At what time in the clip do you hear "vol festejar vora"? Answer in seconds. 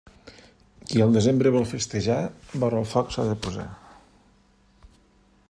1.55-2.81